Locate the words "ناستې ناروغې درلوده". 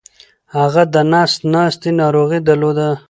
1.53-2.87